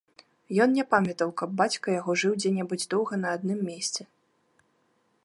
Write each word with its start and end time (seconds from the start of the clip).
Ён 0.63 0.69
не 0.77 0.85
памятаў, 0.93 1.29
каб 1.41 1.53
бацька 1.59 1.87
яго 1.99 2.11
жыў 2.23 2.33
дзе 2.39 2.49
небудзь 2.57 2.89
доўга 2.97 3.13
на 3.25 3.37
адным 3.39 3.59
мейсцы. 3.69 4.01